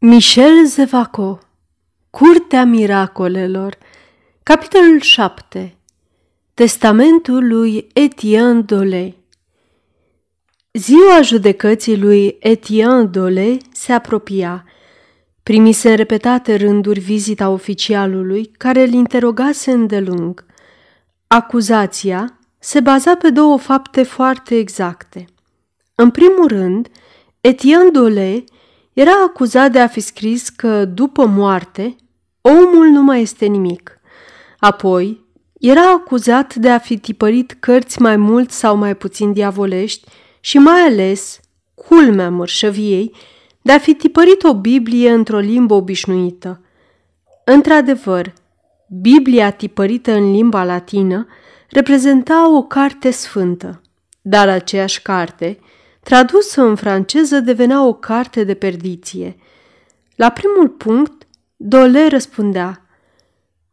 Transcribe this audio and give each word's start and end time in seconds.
Michel 0.00 0.66
Zevaco 0.66 1.38
Curtea 2.10 2.64
miracolelor 2.64 3.78
Capitolul 4.42 5.00
7 5.00 5.76
Testamentul 6.54 7.48
lui 7.48 7.88
Etienne 7.92 8.60
Dole 8.60 9.14
Ziua 10.72 11.20
judecății 11.22 11.98
lui 11.98 12.36
Etienne 12.40 13.04
Dole 13.04 13.56
se 13.72 13.92
apropia. 13.92 14.64
Primise 15.42 15.90
în 15.90 15.96
repetate 15.96 16.54
rânduri 16.54 17.00
vizita 17.00 17.48
oficialului 17.48 18.44
care 18.56 18.82
îl 18.82 18.92
interogase 18.92 19.70
îndelung. 19.70 20.44
Acuzația 21.26 22.38
se 22.58 22.80
baza 22.80 23.16
pe 23.16 23.30
două 23.30 23.58
fapte 23.58 24.02
foarte 24.02 24.54
exacte. 24.54 25.24
În 25.94 26.10
primul 26.10 26.46
rând, 26.46 26.88
Etienne 27.40 27.90
Dole 27.90 28.44
era 29.00 29.22
acuzat 29.26 29.72
de 29.72 29.78
a 29.78 29.86
fi 29.86 30.00
scris 30.00 30.48
că, 30.48 30.84
după 30.84 31.26
moarte, 31.26 31.96
omul 32.40 32.86
nu 32.86 33.02
mai 33.02 33.20
este 33.20 33.46
nimic. 33.46 34.00
Apoi, 34.58 35.24
era 35.60 35.90
acuzat 35.92 36.54
de 36.54 36.70
a 36.70 36.78
fi 36.78 36.98
tipărit 36.98 37.56
cărți 37.60 38.02
mai 38.02 38.16
mult 38.16 38.50
sau 38.50 38.76
mai 38.76 38.96
puțin 38.96 39.32
diavolești 39.32 40.08
și 40.40 40.58
mai 40.58 40.80
ales, 40.80 41.40
culmea 41.74 42.30
mărșăviei, 42.30 43.14
de 43.62 43.72
a 43.72 43.78
fi 43.78 43.94
tipărit 43.94 44.42
o 44.42 44.54
Biblie 44.54 45.10
într-o 45.10 45.38
limbă 45.38 45.74
obișnuită. 45.74 46.60
Într-adevăr, 47.44 48.32
Biblia 49.00 49.50
tipărită 49.50 50.12
în 50.12 50.30
limba 50.30 50.64
latină 50.64 51.26
reprezenta 51.70 52.56
o 52.56 52.62
carte 52.62 53.10
sfântă, 53.10 53.80
dar 54.20 54.48
aceeași 54.48 55.02
carte– 55.02 55.58
tradusă 56.08 56.62
în 56.62 56.74
franceză, 56.74 57.40
devenea 57.40 57.84
o 57.84 57.92
carte 57.92 58.44
de 58.44 58.54
perdiție. 58.54 59.36
La 60.16 60.30
primul 60.30 60.68
punct, 60.68 61.26
Dole 61.56 62.06
răspundea, 62.06 62.86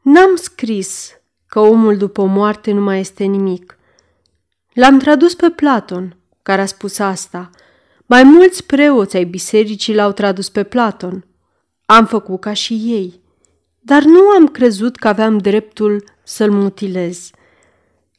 N-am 0.02 0.36
scris 0.36 1.11
că 1.47 1.59
omul 1.59 1.97
după 1.97 2.25
moarte 2.25 2.72
nu 2.72 2.81
mai 2.81 3.00
este 3.00 3.23
nimic. 3.23 3.78
L-am 4.73 5.00
tradus 5.00 5.36
pe 5.36 5.50
Platon, 5.50 6.17
care 6.41 6.61
a 6.61 6.66
spus 6.66 7.00
asta. 7.00 7.50
Mai 8.06 8.23
mulți 8.23 8.66
preoți 8.66 9.16
ai 9.16 9.25
bisericii 9.25 9.95
l-au 9.95 10.11
tradus 10.11 10.50
pe 10.50 10.63
Platon. 10.63 11.25
Am 11.86 12.06
făcut 12.06 12.39
ca 12.41 12.53
și 12.53 12.73
ei, 12.73 13.22
dar 13.80 14.03
nu 14.03 14.30
am 14.30 14.47
crezut 14.47 14.95
că 14.95 15.08
aveam 15.08 15.38
dreptul 15.38 16.03
să-l 16.23 16.52
mutilez. 16.52 17.30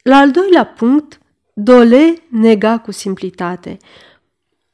La 0.03 0.17
al 0.17 0.31
doilea 0.31 0.67
punct, 0.67 1.21
Dole 1.59 2.23
nega 2.29 2.79
cu 2.79 2.93
simplitate. 2.93 3.77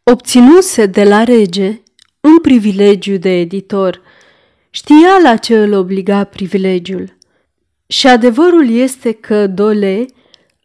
Obținuse 0.03 0.87
de 0.87 1.05
la 1.05 1.25
rege 1.25 1.83
un 2.21 2.39
privilegiu 2.39 3.17
de 3.17 3.39
editor. 3.39 4.01
Știa 4.71 5.19
la 5.23 5.37
ce 5.37 5.63
îl 5.63 5.73
obliga 5.73 6.25
privilegiul. 6.25 7.17
Și 7.87 8.07
adevărul 8.07 8.71
este 8.71 9.13
că 9.13 9.47
Dole 9.47 10.07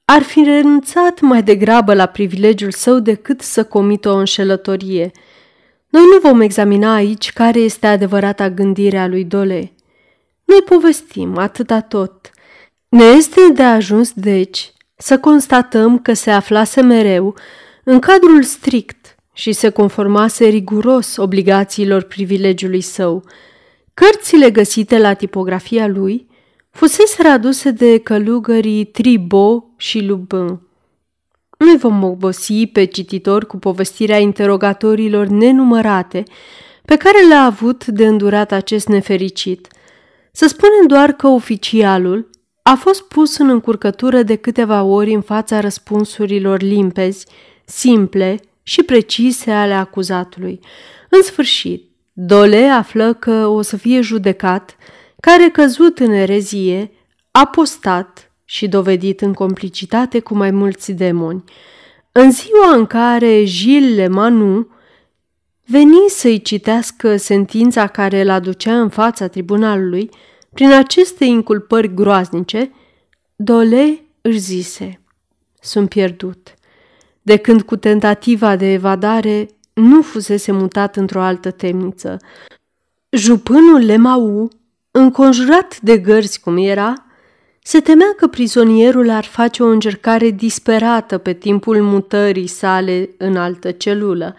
ar 0.06 0.22
fi 0.22 0.44
renunțat 0.44 1.20
mai 1.20 1.44
degrabă 1.44 1.94
la 1.94 2.06
privilegiul 2.06 2.72
său 2.72 3.00
decât 3.00 3.42
să 3.42 3.64
comită 3.64 4.10
o 4.10 4.16
înșelătorie. 4.16 5.12
Noi 5.90 6.04
nu 6.14 6.30
vom 6.30 6.42
examina 6.42 6.94
aici 6.94 7.32
care 7.34 7.60
este 7.60 7.88
adevărata 7.88 8.50
gândire 8.50 8.98
a 8.98 9.08
lui 9.08 9.24
Dole. 9.24 9.72
Noi 10.44 10.62
povestim 10.66 11.38
atâta 11.38 11.82
tot. 11.82 12.32
Ne 12.90 13.04
este 13.04 13.42
de 13.54 13.64
ajuns, 13.64 14.14
deci, 14.14 14.72
să 14.98 15.20
constatăm 15.20 16.00
că 16.00 16.14
se 16.14 16.32
aflase 16.32 16.82
mereu 16.82 17.36
în 17.84 18.00
cadrul 18.00 18.44
strict 18.44 19.16
și 19.34 19.52
se 19.52 19.70
conformase 19.70 20.46
riguros 20.46 21.18
obligațiilor 21.18 22.02
privilegiului 22.04 22.82
său. 22.82 23.24
Cărțile 23.94 24.52
găsite 24.52 24.98
la 24.98 25.14
tipografia 25.14 25.88
lui 25.88 26.28
fusese 26.70 27.28
aduse 27.28 27.72
de 27.72 28.00
călugării 28.00 28.86
Tribot 28.86 29.64
și 29.78 30.00
Lubin. 30.00 30.60
Nu 31.58 31.78
vom 31.78 32.04
obosi 32.04 32.68
pe 32.68 32.84
cititor 32.84 33.46
cu 33.46 33.58
povestirea 33.58 34.18
interogatorilor 34.18 35.28
nenumărate 35.28 36.24
pe 36.86 36.96
care 36.98 37.28
le-a 37.28 37.44
avut 37.44 37.86
de 37.86 38.08
îndurat 38.08 38.52
acest 38.52 38.88
nefericit. 38.88 39.68
Să 40.32 40.48
spunem 40.48 40.88
doar 40.88 41.12
că 41.12 41.28
oficialul 41.28 42.30
a 42.68 42.76
fost 42.76 43.02
pus 43.02 43.38
în 43.38 43.50
încurcătură 43.50 44.22
de 44.24 44.36
câteva 44.36 44.84
ori 44.84 45.14
în 45.14 45.22
fața 45.22 45.60
răspunsurilor 45.60 46.62
limpezi, 46.62 47.26
simple 47.66 48.40
și 48.64 48.84
precise 48.84 49.52
ale 49.52 49.74
acuzatului. 49.74 50.60
În 51.10 51.22
sfârșit, 51.22 51.90
Dole 52.14 52.64
află 52.64 53.14
că 53.14 53.46
o 53.48 53.62
să 53.62 53.78
fie 53.78 54.02
judecat, 54.02 54.76
care 55.20 55.50
căzut 55.50 56.00
în 56.00 56.12
erezie, 56.12 56.92
apostat 57.32 58.32
și 58.46 58.68
dovedit 58.68 59.22
în 59.22 59.34
complicitate 59.34 60.20
cu 60.20 60.36
mai 60.36 60.52
mulți 60.52 60.92
demoni. 60.92 61.44
În 62.12 62.32
ziua 62.32 62.76
în 62.76 62.86
care 62.86 63.44
Gilles 63.44 64.10
Manu 64.10 64.68
veni 65.66 66.06
să-i 66.08 66.42
citească 66.42 67.18
sentința 67.18 67.88
care 67.88 68.22
îl 68.22 68.30
aducea 68.30 68.80
în 68.80 68.90
fața 68.90 69.28
tribunalului, 69.28 70.10
prin 70.58 70.72
aceste 70.72 71.26
inculpări 71.26 71.94
groaznice, 71.94 72.72
Dole 73.36 74.04
își 74.22 74.38
zise, 74.38 75.02
sunt 75.62 75.90
pierdut. 75.90 76.54
De 77.22 77.38
când 77.38 77.62
cu 77.62 77.76
tentativa 77.76 78.56
de 78.56 78.72
evadare 78.72 79.50
nu 79.74 80.02
fusese 80.02 80.52
mutat 80.52 80.96
într-o 80.96 81.22
altă 81.22 81.52
temniță. 81.52 82.18
Jupânul 83.10 83.86
Lemau, 83.86 84.50
înconjurat 84.92 85.80
de 85.80 85.98
gărzi 85.98 86.40
cum 86.40 86.58
era, 86.58 86.94
se 87.64 87.80
temea 87.80 88.14
că 88.18 88.28
prizonierul 88.28 89.10
ar 89.10 89.24
face 89.24 89.64
o 89.64 89.68
încercare 89.68 90.30
disperată 90.30 91.18
pe 91.18 91.34
timpul 91.34 91.82
mutării 91.82 92.48
sale 92.48 93.10
în 93.18 93.36
altă 93.36 93.72
celulă. 93.72 94.36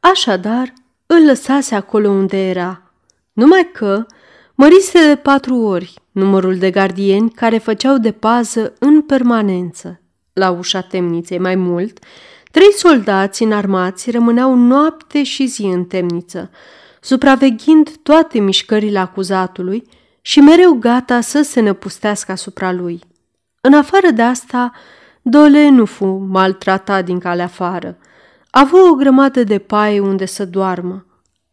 Așadar, 0.00 0.72
îl 1.06 1.24
lăsase 1.24 1.74
acolo 1.74 2.08
unde 2.08 2.48
era. 2.48 2.92
Numai 3.32 3.70
că, 3.72 4.06
Mărise 4.60 5.06
de 5.06 5.16
patru 5.16 5.56
ori 5.56 5.94
numărul 6.12 6.56
de 6.56 6.70
gardieni 6.70 7.30
care 7.30 7.58
făceau 7.58 7.98
de 7.98 8.12
pază 8.12 8.72
în 8.78 9.02
permanență 9.02 10.00
la 10.32 10.50
ușa 10.50 10.80
temniței. 10.80 11.38
Mai 11.38 11.54
mult, 11.54 11.98
trei 12.50 12.72
soldați 12.72 13.42
înarmați 13.42 14.10
rămâneau 14.10 14.54
noapte 14.54 15.22
și 15.22 15.46
zi 15.46 15.62
în 15.62 15.84
temniță, 15.84 16.50
supraveghind 17.00 17.96
toate 18.02 18.38
mișcările 18.38 18.98
acuzatului 18.98 19.88
și 20.20 20.40
mereu 20.40 20.72
gata 20.72 21.20
să 21.20 21.42
se 21.42 21.60
năpustească 21.60 22.32
asupra 22.32 22.72
lui. 22.72 23.00
În 23.60 23.74
afară 23.74 24.10
de 24.10 24.22
asta, 24.22 24.72
Dole 25.22 25.68
nu 25.68 25.84
fu 25.84 26.06
maltratat 26.06 27.04
din 27.04 27.18
calea 27.18 27.44
afară. 27.44 27.98
Avea 28.50 28.90
o 28.90 28.94
grămadă 28.94 29.44
de 29.44 29.58
paie 29.58 30.00
unde 30.00 30.24
să 30.24 30.44
doarmă. 30.44 31.06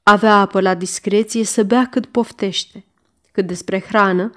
Avea 0.03 0.35
apă 0.35 0.61
la 0.61 0.73
discreție 0.75 1.43
să 1.43 1.63
bea 1.63 1.87
cât 1.91 2.05
poftește. 2.05 2.85
Cât 3.35 3.47
despre 3.47 3.79
hrană, 3.87 4.31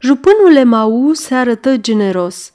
jupânul 0.00 0.56
Emau 0.56 1.12
se 1.12 1.34
arătă 1.34 1.76
generos. 1.76 2.52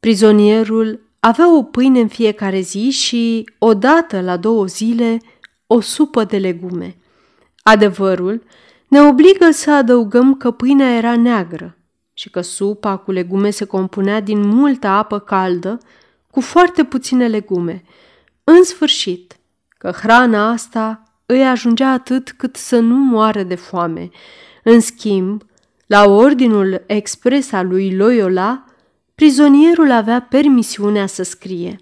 Prizonierul 0.00 1.00
avea 1.20 1.56
o 1.56 1.62
pâine 1.62 2.00
în 2.00 2.08
fiecare 2.08 2.60
zi 2.60 2.90
și, 2.90 3.50
odată 3.58 4.20
la 4.20 4.36
două 4.36 4.66
zile, 4.66 5.18
o 5.66 5.80
supă 5.80 6.24
de 6.24 6.36
legume. 6.36 6.96
Adevărul 7.62 8.42
ne 8.88 9.00
obligă 9.00 9.50
să 9.50 9.72
adăugăm 9.72 10.34
că 10.34 10.50
pâinea 10.50 10.96
era 10.96 11.16
neagră 11.16 11.76
și 12.12 12.30
că 12.30 12.40
supa 12.40 12.96
cu 12.96 13.10
legume 13.10 13.50
se 13.50 13.64
compunea 13.64 14.20
din 14.20 14.48
multă 14.48 14.86
apă 14.86 15.18
caldă 15.18 15.78
cu 16.30 16.40
foarte 16.40 16.84
puține 16.84 17.26
legume. 17.26 17.84
În 18.44 18.64
sfârșit, 18.64 19.36
că 19.78 19.90
hrana 19.90 20.50
asta 20.50 21.02
îi 21.26 21.44
ajungea 21.44 21.90
atât 21.90 22.30
cât 22.30 22.56
să 22.56 22.78
nu 22.78 22.94
moară 22.94 23.42
de 23.42 23.54
foame, 23.54 24.08
în 24.62 24.80
schimb, 24.80 25.42
la 25.86 26.04
ordinul 26.04 26.82
expres 26.86 27.52
al 27.52 27.66
lui 27.66 27.96
Loyola, 27.96 28.64
prizonierul 29.14 29.90
avea 29.90 30.20
permisiunea 30.22 31.06
să 31.06 31.22
scrie. 31.22 31.76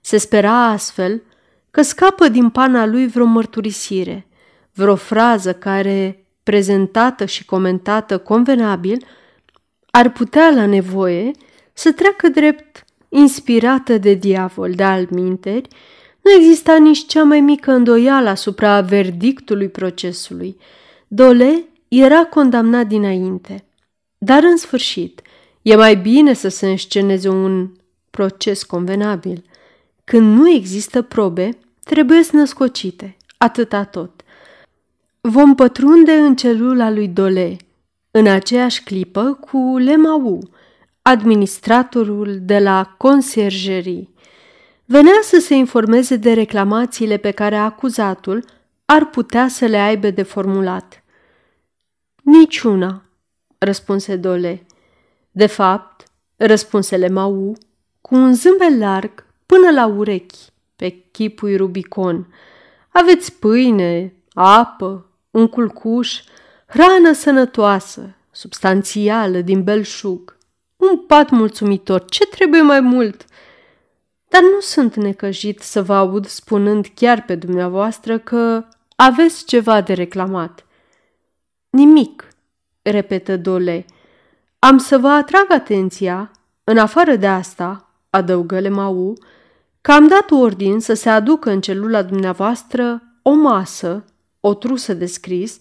Se 0.00 0.16
spera 0.16 0.64
astfel 0.66 1.22
că 1.70 1.82
scapă 1.82 2.28
din 2.28 2.50
pana 2.50 2.86
lui 2.86 3.06
vreo 3.06 3.24
mărturisire, 3.24 4.26
vreo 4.74 4.94
frază 4.94 5.52
care, 5.52 6.26
prezentată 6.42 7.24
și 7.24 7.44
comentată 7.44 8.18
convenabil, 8.18 9.04
ar 9.90 10.12
putea 10.12 10.50
la 10.50 10.66
nevoie 10.66 11.30
să 11.72 11.92
treacă 11.92 12.28
drept 12.28 12.84
inspirată 13.08 13.98
de 13.98 14.14
diavol 14.14 14.70
de 14.70 14.82
alminteri, 14.82 15.68
nu 16.22 16.30
exista 16.32 16.76
nici 16.76 17.06
cea 17.06 17.22
mai 17.22 17.40
mică 17.40 17.72
îndoială 17.72 18.28
asupra 18.28 18.80
verdictului 18.80 19.68
procesului. 19.68 20.56
Dole 21.08 21.64
era 21.88 22.24
condamnat 22.24 22.86
dinainte. 22.86 23.64
Dar 24.18 24.42
în 24.42 24.56
sfârșit, 24.56 25.22
e 25.62 25.76
mai 25.76 25.96
bine 25.96 26.32
să 26.32 26.48
se 26.48 26.68
însceneze 26.68 27.28
un 27.28 27.70
proces 28.10 28.62
convenabil. 28.62 29.44
Când 30.04 30.38
nu 30.38 30.50
există 30.50 31.02
probe, 31.02 31.58
trebuie 31.84 32.22
să 32.22 32.36
născocite, 32.36 33.16
atâta 33.38 33.84
tot. 33.84 34.22
Vom 35.20 35.54
pătrunde 35.54 36.12
în 36.12 36.36
celula 36.36 36.90
lui 36.90 37.08
Dole, 37.08 37.56
în 38.10 38.26
aceeași 38.26 38.82
clipă 38.82 39.38
cu 39.50 39.76
Lemau, 39.78 40.50
administratorul 41.02 42.38
de 42.40 42.58
la 42.58 42.94
conciergerie. 42.98 44.08
Venea 44.90 45.18
să 45.22 45.38
se 45.40 45.54
informeze 45.54 46.16
de 46.16 46.32
reclamațiile 46.32 47.16
pe 47.16 47.30
care 47.30 47.56
acuzatul 47.56 48.44
ar 48.84 49.06
putea 49.06 49.48
să 49.48 49.64
le 49.64 49.76
aibă 49.76 50.10
de 50.10 50.22
formulat. 50.22 51.02
Niciuna, 52.22 53.02
răspunse 53.58 54.16
Dole. 54.16 54.66
De 55.30 55.46
fapt, 55.46 56.04
răspunse 56.36 56.96
Lemau, 56.96 57.56
cu 58.00 58.14
un 58.14 58.34
zâmbet 58.34 58.78
larg 58.78 59.26
până 59.46 59.70
la 59.70 59.86
urechi, 59.86 60.38
pe 60.76 60.88
chipul 61.10 61.56
Rubicon. 61.56 62.34
Aveți 62.88 63.32
pâine, 63.32 64.14
apă, 64.32 65.06
un 65.30 65.48
culcuș, 65.48 66.20
hrană 66.66 67.12
sănătoasă, 67.12 68.14
substanțială 68.30 69.40
din 69.40 69.62
belșug, 69.64 70.36
un 70.76 70.98
pat 70.98 71.30
mulțumitor, 71.30 72.04
ce 72.04 72.26
trebuie 72.26 72.62
mai 72.62 72.80
mult? 72.80 73.26
Dar 74.28 74.42
nu 74.42 74.60
sunt 74.60 74.94
necăjit 74.94 75.60
să 75.60 75.82
vă 75.82 75.94
aud 75.94 76.26
spunând 76.26 76.86
chiar 76.94 77.24
pe 77.24 77.34
dumneavoastră 77.34 78.18
că 78.18 78.64
aveți 78.96 79.44
ceva 79.44 79.80
de 79.80 79.92
reclamat. 79.92 80.66
Nimic, 81.70 82.28
repetă 82.82 83.36
Dole. 83.36 83.86
Am 84.58 84.78
să 84.78 84.98
vă 84.98 85.08
atrag 85.08 85.52
atenția, 85.52 86.30
în 86.64 86.78
afară 86.78 87.16
de 87.16 87.26
asta, 87.26 87.90
adăugă 88.10 88.58
Lemau, 88.58 89.18
că 89.80 89.92
am 89.92 90.08
dat 90.08 90.30
ordin 90.30 90.80
să 90.80 90.94
se 90.94 91.08
aducă 91.08 91.50
în 91.50 91.60
celula 91.60 92.02
dumneavoastră 92.02 93.02
o 93.22 93.32
masă, 93.32 94.04
o 94.40 94.54
trusă 94.54 94.94
de 94.94 95.06
scris, 95.06 95.56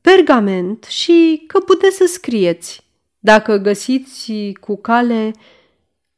pergament 0.00 0.84
și 0.84 1.44
că 1.46 1.58
puteți 1.58 1.96
să 1.96 2.04
scrieți. 2.06 2.86
Dacă 3.18 3.56
găsiți 3.56 4.32
cu 4.60 4.76
cale... 4.76 5.32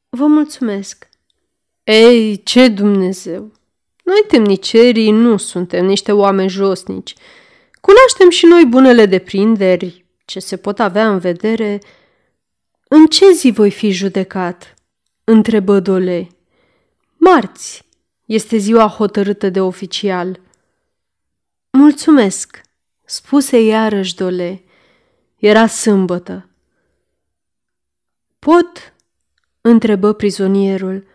Vă 0.08 0.26
mulțumesc. 0.26 1.08
Ei, 1.84 2.42
ce 2.42 2.68
Dumnezeu! 2.68 3.52
Noi 4.04 4.24
temnicerii 4.28 5.10
nu 5.10 5.36
suntem 5.36 5.84
niște 5.86 6.12
oameni 6.12 6.48
josnici. 6.48 7.14
Cunoaștem 7.80 8.30
și 8.30 8.46
noi 8.46 8.64
bunele 8.66 9.06
deprinderi, 9.06 10.04
ce 10.24 10.38
se 10.38 10.56
pot 10.56 10.80
avea 10.80 11.08
în 11.10 11.18
vedere. 11.18 11.80
În 12.88 13.06
ce 13.06 13.32
zi 13.32 13.50
voi 13.50 13.70
fi 13.70 13.90
judecat? 13.90 14.74
Întrebă 15.24 15.80
Dole. 15.80 16.28
Marți 17.16 17.84
este 18.26 18.56
ziua 18.56 18.86
hotărâtă 18.86 19.48
de 19.48 19.60
oficial. 19.60 20.40
Mulțumesc, 21.70 22.60
spuse 23.04 23.60
iarăși 23.62 24.14
Dole. 24.14 24.62
Era 25.36 25.66
sâmbătă. 25.66 26.48
Pot? 28.38 28.94
întrebă 29.60 30.12
prizonierul. 30.12 31.06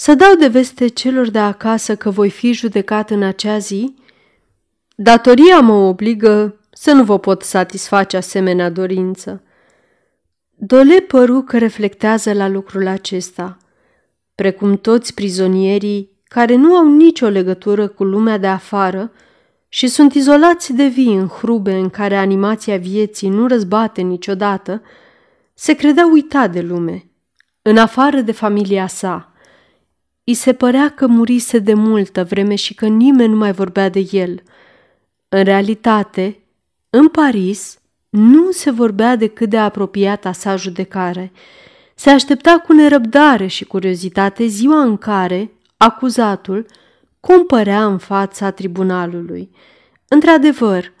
Să 0.00 0.14
dau 0.14 0.34
de 0.34 0.46
veste 0.46 0.86
celor 0.86 1.30
de 1.30 1.38
acasă 1.38 1.96
că 1.96 2.10
voi 2.10 2.30
fi 2.30 2.52
judecat 2.52 3.10
în 3.10 3.22
acea 3.22 3.58
zi? 3.58 3.94
Datoria 4.94 5.60
mă 5.60 5.72
obligă 5.72 6.60
să 6.70 6.92
nu 6.92 7.04
vă 7.04 7.18
pot 7.18 7.42
satisface 7.42 8.16
asemenea 8.16 8.70
dorință. 8.70 9.42
Dole 10.54 11.00
păru 11.00 11.40
că 11.42 11.58
reflectează 11.58 12.32
la 12.32 12.48
lucrul 12.48 12.86
acesta– 12.86 13.56
precum 14.34 14.76
toți 14.76 15.14
prizonierii 15.14 16.10
care 16.24 16.54
nu 16.54 16.76
au 16.76 16.94
nicio 16.96 17.28
legătură 17.28 17.88
cu 17.88 18.04
lumea 18.04 18.38
de 18.38 18.46
afară 18.46 19.12
și 19.68 19.86
sunt 19.86 20.14
izolați 20.14 20.72
de 20.72 20.86
vii 20.86 21.14
în 21.14 21.26
hrube 21.26 21.74
în 21.74 21.90
care 21.90 22.16
animația 22.16 22.76
vieții 22.76 23.28
nu 23.28 23.46
răzbate 23.46 24.00
niciodată, 24.00 24.82
se 25.54 25.74
credea 25.74 26.06
uitat 26.12 26.52
de 26.52 26.60
lume, 26.60 27.10
în 27.62 27.76
afară 27.76 28.20
de 28.20 28.32
familia 28.32 28.86
sa. 28.86 29.27
I 30.28 30.34
se 30.34 30.52
părea 30.52 30.88
că 30.88 31.06
murise 31.06 31.58
de 31.58 31.74
multă 31.74 32.24
vreme 32.24 32.54
și 32.54 32.74
că 32.74 32.86
nimeni 32.86 33.32
nu 33.32 33.36
mai 33.38 33.52
vorbea 33.52 33.88
de 33.88 34.08
el. 34.10 34.42
În 35.28 35.44
realitate, 35.44 36.38
în 36.90 37.08
Paris, 37.08 37.78
nu 38.08 38.50
se 38.50 38.70
vorbea 38.70 39.16
decât 39.16 39.48
de 39.48 39.58
apropiata 39.58 40.32
sa 40.32 40.56
judecare– 40.56 41.32
se 42.00 42.10
aștepta 42.10 42.62
cu 42.66 42.72
nerăbdare 42.72 43.46
și 43.46 43.64
curiozitate 43.64 44.46
ziua 44.46 44.80
în 44.80 44.96
care 44.96 45.50
acuzatul 45.76 46.66
compărea 47.20 47.86
în 47.86 47.98
fața 47.98 48.50
tribunalului. 48.50 49.50
Într-adevăr, 50.08 50.92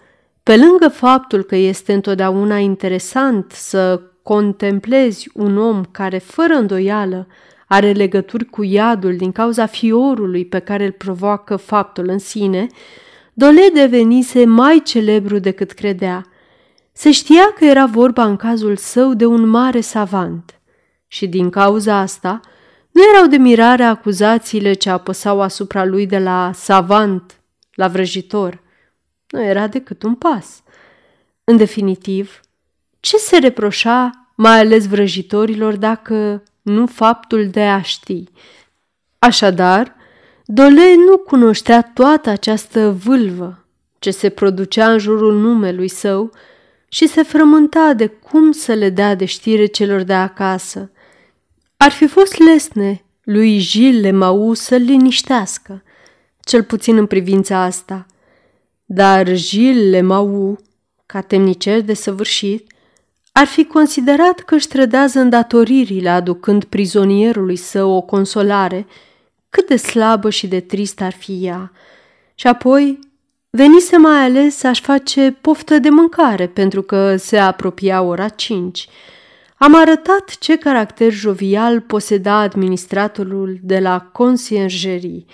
pe 0.42 0.56
lângă 0.56 0.88
faptul 0.88 1.42
că 1.42 1.56
este 1.56 1.92
întotdeauna 1.92 2.58
interesant 2.58 3.52
să 3.52 4.02
contemplezi 4.22 5.30
un 5.34 5.58
om 5.58 5.84
care, 5.84 6.18
fără 6.18 6.54
îndoială, 6.54 7.26
are 7.68 7.92
legături 7.92 8.44
cu 8.44 8.62
iadul 8.62 9.16
din 9.16 9.32
cauza 9.32 9.66
fiorului 9.66 10.44
pe 10.44 10.58
care 10.58 10.84
îl 10.84 10.92
provoacă 10.92 11.56
faptul 11.56 12.08
în 12.08 12.18
sine, 12.18 12.66
Dole 13.32 13.68
devenise 13.74 14.44
mai 14.44 14.82
celebru 14.84 15.38
decât 15.38 15.72
credea. 15.72 16.26
Se 16.92 17.10
știa 17.10 17.52
că 17.58 17.64
era 17.64 17.86
vorba 17.86 18.24
în 18.24 18.36
cazul 18.36 18.76
său 18.76 19.14
de 19.14 19.26
un 19.26 19.48
mare 19.48 19.80
savant 19.80 20.60
și 21.06 21.26
din 21.26 21.50
cauza 21.50 21.96
asta 21.96 22.40
nu 22.90 23.02
erau 23.14 23.26
de 23.26 23.36
mirare 23.36 23.82
acuzațiile 23.82 24.72
ce 24.72 24.90
apăsau 24.90 25.40
asupra 25.40 25.84
lui 25.84 26.06
de 26.06 26.18
la 26.18 26.50
savant 26.54 27.40
la 27.74 27.88
vrăjitor. 27.88 28.62
Nu 29.30 29.42
era 29.42 29.66
decât 29.66 30.02
un 30.02 30.14
pas. 30.14 30.62
În 31.44 31.56
definitiv, 31.56 32.40
ce 33.00 33.16
se 33.16 33.38
reproșa 33.38 34.10
mai 34.34 34.58
ales 34.60 34.86
vrăjitorilor 34.86 35.76
dacă 35.76 36.42
nu 36.68 36.86
faptul 36.86 37.48
de 37.48 37.62
a 37.62 37.82
ști? 37.82 38.24
Așadar, 39.18 39.96
Dole 40.44 40.94
nu 41.08 41.16
cunoștea 41.18 41.90
toată 41.94 42.30
această 42.30 42.90
vâlvă 43.04 43.64
ce 43.98 44.10
se 44.10 44.28
producea 44.28 44.92
în 44.92 44.98
jurul 44.98 45.40
numelui 45.40 45.88
său 45.88 46.32
și 46.88 47.06
se 47.06 47.22
frământa 47.22 47.92
de 47.94 48.06
cum 48.06 48.52
să 48.52 48.72
le 48.72 48.90
dea 48.90 49.14
de 49.14 49.24
știre 49.24 49.66
celor 49.66 50.02
de 50.02 50.14
acasă– 50.14 50.90
ar 51.80 51.90
fi 51.90 52.06
fost 52.06 52.38
lesne 52.38 53.04
lui 53.22 53.58
Gilles 53.58 54.00
Lemau 54.00 54.54
să-l 54.54 54.80
liniștească, 54.80 55.82
cel 56.40 56.62
puțin 56.62 56.96
în 56.96 57.06
privința 57.06 57.58
asta. 57.62 58.06
Dar 58.84 59.32
Gilles 59.32 59.90
Lemau, 59.90 60.58
ca 61.06 61.20
temnicer 61.20 61.80
de 61.80 61.94
săvârșit, 61.94 62.67
ar 63.38 63.46
fi 63.46 63.64
considerat 63.64 64.38
că 64.38 64.54
își 64.54 64.68
trădează 64.68 65.18
îndatoririle 65.20 66.08
aducând 66.08 66.64
prizonierului 66.64 67.56
său 67.56 67.90
o 67.90 68.00
consolare, 68.00 68.86
cât 69.50 69.66
de 69.66 69.76
slabă 69.76 70.30
și 70.30 70.46
de 70.46 70.60
trist 70.60 71.00
ar 71.00 71.12
fi 71.12 71.38
ea. 71.46 71.72
Și 72.34 72.46
apoi 72.46 72.98
venise 73.50 73.96
mai 73.96 74.24
ales 74.24 74.56
să-și 74.56 74.80
face 74.80 75.36
poftă 75.40 75.78
de 75.78 75.88
mâncare 75.88 76.46
pentru 76.46 76.82
că 76.82 77.16
se 77.16 77.38
apropia 77.38 78.02
ora 78.02 78.28
cinci– 78.28 78.88
am 79.60 79.74
arătat 79.74 80.36
ce 80.38 80.56
caracter 80.56 81.12
jovial 81.12 81.80
poseda 81.80 82.34
administratorul 82.34 83.58
de 83.62 83.78
la 83.78 84.00
conciergerie. 84.00 85.24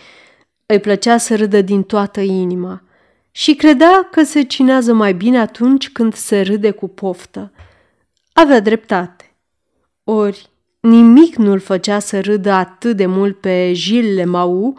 Îi 0.66 0.80
plăcea 0.80 1.16
să 1.16 1.36
râdă 1.36 1.60
din 1.60 1.82
toată 1.82 2.20
inima 2.20 2.82
și 3.30 3.54
credea 3.54 4.08
că 4.10 4.22
se 4.22 4.42
cinează 4.42 4.92
mai 4.92 5.14
bine 5.14 5.38
atunci 5.38 5.90
când 5.90 6.14
se 6.14 6.40
râde 6.40 6.70
cu 6.70 6.88
poftă. 6.88 7.52
Avea 8.36 8.60
dreptate. 8.60 9.34
Ori 10.04 10.50
nimic 10.80 11.36
nu-l 11.36 11.58
făcea 11.58 11.98
să 11.98 12.20
râdă 12.20 12.50
atât 12.50 12.96
de 12.96 13.06
mult 13.06 13.40
pe 13.40 13.70
Gilles 13.72 14.26
Mau 14.26 14.78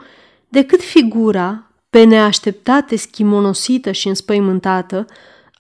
decât 0.50 0.82
figura, 0.82 1.72
pe 1.90 2.04
neașteptate 2.04 2.96
schimonosită 2.96 3.92
și 3.92 4.08
înspăimântată, 4.08 5.06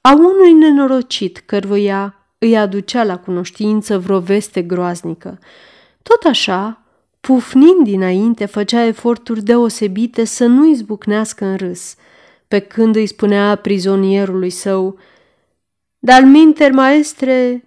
a 0.01 0.13
unui 0.13 0.53
nenorocit 0.53 1.37
căruia 1.37 2.15
îi 2.37 2.57
aducea 2.57 3.03
la 3.03 3.17
cunoștință 3.17 3.99
vreo 3.99 4.19
veste 4.19 4.61
groaznică. 4.61 5.39
Tot 6.01 6.23
așa, 6.23 6.81
pufnind 7.19 7.83
dinainte, 7.83 8.45
făcea 8.45 8.85
eforturi 8.85 9.43
deosebite 9.43 10.23
să 10.23 10.45
nu 10.45 10.69
izbucnească 10.69 11.45
în 11.45 11.55
râs, 11.55 11.95
pe 12.47 12.59
când 12.59 12.95
îi 12.95 13.07
spunea 13.07 13.55
prizonierului 13.55 14.49
său, 14.49 14.97
Dar 15.99 16.21
minter, 16.23 16.71
maestre, 16.71 17.65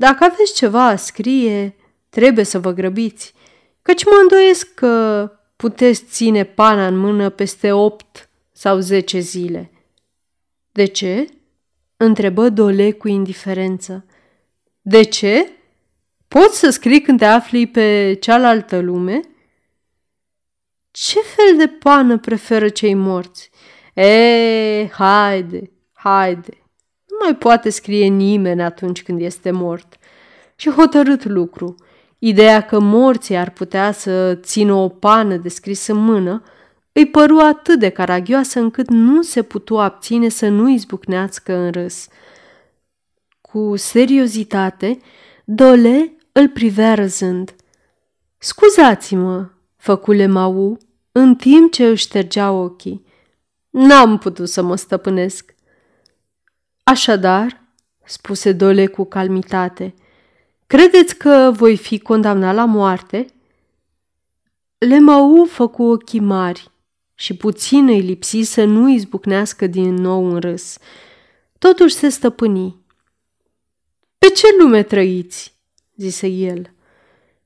dacă 0.00 0.24
aveți 0.24 0.54
ceva 0.54 0.86
a 0.86 0.96
scrie, 0.96 1.76
trebuie 2.08 2.44
să 2.44 2.58
vă 2.58 2.72
grăbiți, 2.72 3.34
căci 3.82 4.04
mă 4.04 4.18
îndoiesc 4.22 4.74
că 4.74 5.26
puteți 5.56 6.04
ține 6.04 6.44
pana 6.44 6.86
în 6.86 6.98
mână 6.98 7.28
peste 7.28 7.72
opt 7.72 8.30
sau 8.52 8.78
zece 8.78 9.18
zile. 9.18 9.70
De 10.72 10.84
ce? 10.84 11.26
întrebă 11.96 12.48
Dole 12.48 12.92
cu 12.92 13.08
indiferență. 13.08 14.04
De 14.80 15.02
ce? 15.02 15.52
Poți 16.28 16.58
să 16.58 16.70
scrii 16.70 17.02
când 17.02 17.18
te 17.18 17.24
afli 17.24 17.66
pe 17.66 18.16
cealaltă 18.20 18.78
lume? 18.78 19.20
Ce 20.90 21.20
fel 21.20 21.56
de 21.56 21.68
pană 21.68 22.18
preferă 22.18 22.68
cei 22.68 22.94
morți? 22.94 23.50
E, 23.94 24.88
haide, 24.92 25.70
Haide, 25.92 26.50
nu 26.52 26.59
mai 27.22 27.36
poate 27.36 27.70
scrie 27.70 28.06
nimeni 28.06 28.62
atunci 28.62 29.02
când 29.02 29.20
este 29.20 29.50
mort. 29.50 29.96
Și 30.56 30.70
hotărât 30.70 31.24
lucru. 31.24 31.74
Ideea 32.18 32.60
că 32.60 32.78
morții 32.78 33.36
ar 33.36 33.50
putea 33.50 33.92
să 33.92 34.34
țină 34.34 34.72
o 34.72 34.88
pană 34.88 35.36
de 35.36 35.48
scris 35.48 35.86
în 35.86 35.96
mână 35.96 36.42
îi 36.92 37.06
păru 37.06 37.38
atât 37.38 37.78
de 37.78 37.88
caragioasă 37.88 38.60
încât 38.60 38.90
nu 38.90 39.22
se 39.22 39.42
putu 39.42 39.78
abține 39.78 40.28
să 40.28 40.48
nu 40.48 40.68
izbucnească 40.68 41.54
în 41.54 41.70
râs. 41.70 42.08
Cu 43.40 43.76
seriozitate, 43.76 44.98
Dole 45.44 46.12
îl 46.32 46.48
privea 46.48 46.94
râzând. 46.94 47.54
Scuzați-mă, 48.38 49.48
făcule 49.76 50.26
Mau, 50.26 50.78
în 51.12 51.34
timp 51.34 51.72
ce 51.72 51.86
își 51.86 52.04
ștergea 52.04 52.50
ochii. 52.50 53.04
N-am 53.70 54.18
putut 54.18 54.48
să 54.48 54.62
mă 54.62 54.76
stăpânesc. 54.76 55.54
Așadar, 56.82 57.62
spuse 58.04 58.52
Dole 58.52 58.86
cu 58.86 59.04
calmitate, 59.04 59.94
credeți 60.66 61.16
că 61.16 61.50
voi 61.54 61.76
fi 61.76 61.98
condamnat 61.98 62.54
la 62.54 62.64
moarte? 62.64 63.26
Lemau 64.78 65.44
făcu 65.44 65.82
ochii 65.82 66.20
mari 66.20 66.70
și 67.14 67.36
puțin 67.36 67.88
îi 67.88 68.00
lipsi 68.00 68.40
să 68.40 68.64
nu 68.64 68.88
izbucnească 68.88 69.66
din 69.66 69.94
nou 69.94 70.32
în 70.32 70.40
râs. 70.40 70.78
Totuși 71.58 71.94
se 71.94 72.08
stăpâni. 72.08 72.76
Pe 74.18 74.26
ce 74.26 74.46
lume 74.58 74.82
trăiți?" 74.82 75.58
zise 75.96 76.26
el. 76.26 76.70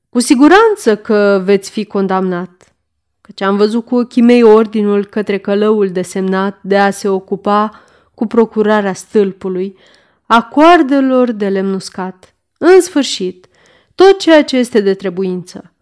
Cu 0.09 0.19
siguranță 0.19 0.97
că 0.97 1.41
veți 1.43 1.69
fi 1.69 1.85
condamnat, 1.85 2.75
căci 3.21 3.41
am 3.41 3.57
văzut 3.57 3.85
cu 3.85 3.95
ochii 3.95 4.21
mei 4.21 4.43
ordinul 4.43 5.05
către 5.05 5.37
călăul 5.37 5.89
desemnat 5.89 6.59
de 6.61 6.77
a 6.77 6.89
se 6.89 7.07
ocupa 7.07 7.81
cu 8.15 8.25
procurarea 8.25 8.93
stâlpului, 8.93 9.77
a 10.25 10.43
coardelor 10.43 11.31
de 11.31 11.49
lemn 11.49 11.73
uscat. 11.73 12.35
În 12.57 12.81
sfârșit, 12.81 13.47
tot 13.95 14.19
ceea 14.19 14.43
ce 14.43 14.57
este 14.57 14.79
de 14.79 14.93
trebuință. 14.93 15.73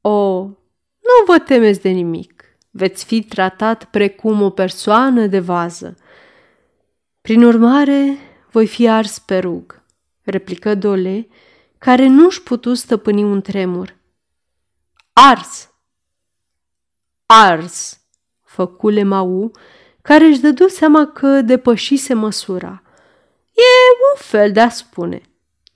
O, 0.00 0.40
nu 1.00 1.24
vă 1.26 1.38
temeți 1.38 1.80
de 1.80 1.88
nimic. 1.88 2.44
Veți 2.70 3.04
fi 3.04 3.22
tratat 3.22 3.84
precum 3.84 4.42
o 4.42 4.50
persoană 4.50 5.26
de 5.26 5.38
vază. 5.38 5.96
Prin 7.20 7.42
urmare, 7.42 8.18
voi 8.50 8.66
fi 8.66 8.88
ars 8.88 9.18
pe 9.18 9.38
rug, 9.38 9.82
replică 10.22 10.74
Dole, 10.74 11.28
care 11.78 12.06
nu-și 12.06 12.42
putu 12.42 12.74
stăpâni 12.74 13.22
un 13.22 13.40
tremur. 13.40 13.96
Ars! 15.12 15.70
Ars! 17.26 18.00
Făcule 18.42 19.02
Mau, 19.02 19.52
care 20.02 20.24
își 20.24 20.40
dădu 20.40 20.68
seama 20.68 21.06
că 21.06 21.40
depășise 21.40 22.14
măsura. 22.14 22.82
E 23.54 23.72
un 24.12 24.16
fel 24.16 24.52
de 24.52 24.60
a 24.60 24.68
spune. 24.68 25.22